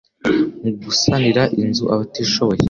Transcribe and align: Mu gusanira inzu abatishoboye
Mu 0.61 0.69
gusanira 0.83 1.43
inzu 1.61 1.85
abatishoboye 1.93 2.59